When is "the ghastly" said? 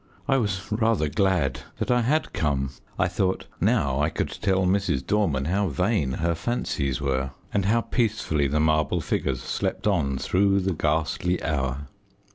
10.61-11.39